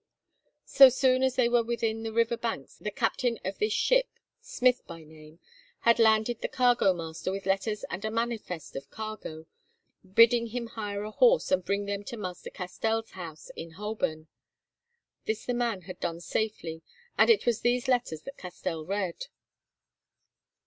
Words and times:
So 0.65 0.89
soon 0.89 1.21
as 1.21 1.35
they 1.35 1.47
were 1.47 1.61
within 1.61 2.01
the 2.01 2.11
river 2.11 2.35
banks 2.35 2.77
the 2.79 2.89
captain 2.89 3.37
of 3.45 3.59
this 3.59 3.71
ship, 3.73 4.07
Smith 4.41 4.81
by 4.87 5.03
name, 5.03 5.37
had 5.81 5.99
landed 5.99 6.41
the 6.41 6.47
cargo 6.47 6.91
master 6.91 7.31
with 7.31 7.45
letters 7.45 7.83
and 7.87 8.03
a 8.03 8.09
manifest 8.09 8.75
of 8.75 8.89
cargo, 8.89 9.45
bidding 10.15 10.47
him 10.47 10.65
hire 10.69 11.03
a 11.03 11.11
horse 11.11 11.51
and 11.51 11.63
bring 11.63 11.85
them 11.85 12.03
to 12.05 12.17
Master 12.17 12.49
Castell's 12.49 13.11
house 13.11 13.51
in 13.55 13.73
Holborn. 13.73 14.25
This 15.25 15.45
the 15.45 15.53
man 15.53 15.81
had 15.81 15.99
done 15.99 16.19
safely, 16.19 16.81
and 17.15 17.29
it 17.29 17.45
was 17.45 17.61
these 17.61 17.87
letters 17.87 18.23
that 18.23 18.39
Castell 18.39 18.83
read. 18.83 19.27